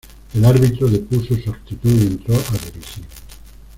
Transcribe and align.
El 0.33 0.43
árbitro 0.45 0.87
depuso 0.89 1.37
su 1.37 1.51
actitud 1.51 1.91
y 1.93 2.07
entró 2.07 2.33
a 2.33 2.53
dirigir. 2.65 3.05